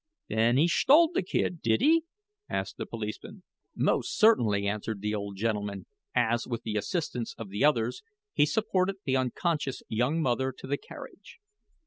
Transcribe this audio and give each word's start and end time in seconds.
"Then 0.29 0.57
he 0.57 0.65
shtole 0.65 1.13
the 1.13 1.21
kid, 1.21 1.61
did 1.61 1.79
he?" 1.79 2.05
asked 2.49 2.77
the 2.77 2.87
policeman. 2.87 3.43
"Most 3.75 4.17
certainly," 4.17 4.65
answered 4.67 4.99
the 5.01 5.13
old 5.13 5.37
gentleman, 5.37 5.85
as, 6.15 6.47
with 6.47 6.63
the 6.63 6.75
assistance 6.75 7.35
of 7.37 7.49
the 7.49 7.63
others, 7.63 8.01
he 8.33 8.47
supported 8.47 8.95
the 9.05 9.15
unconscious 9.15 9.83
young 9.89 10.19
mother 10.19 10.51
to 10.57 10.71
a 10.71 10.77
carriage. 10.77 11.37